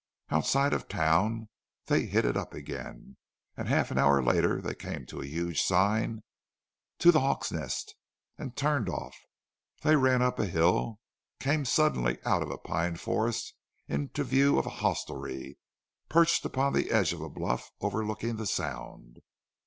Outside 0.31 0.73
of 0.73 0.87
the 0.87 0.95
town 0.95 1.47
they 1.85 2.07
"hit 2.07 2.25
it 2.25 2.35
up" 2.35 2.55
again; 2.55 3.17
and 3.55 3.67
half 3.67 3.91
an 3.91 3.99
hour 3.99 4.19
later 4.23 4.59
they 4.59 4.73
came 4.73 5.05
to 5.05 5.21
a 5.21 5.27
huge 5.27 5.61
sign, 5.61 6.23
"To 6.97 7.11
the 7.11 7.19
Hawk's 7.19 7.51
Nest," 7.51 7.95
and 8.35 8.55
turned 8.57 8.89
off. 8.89 9.15
They 9.83 9.95
ran 9.95 10.23
up 10.23 10.39
a 10.39 10.47
hill, 10.47 10.97
and 11.39 11.39
came 11.43 11.65
suddenly 11.65 12.17
out 12.25 12.41
of 12.41 12.49
a 12.49 12.57
pine 12.57 12.95
forest 12.95 13.53
into 13.87 14.23
view 14.23 14.57
of 14.57 14.65
a 14.65 14.69
hostelry, 14.81 15.59
perched 16.09 16.45
upon 16.45 16.73
the 16.73 16.89
edge 16.89 17.13
of 17.13 17.21
a 17.21 17.29
bluff 17.29 17.69
overlooking 17.79 18.37
the 18.37 18.47
Sound. 18.47 19.19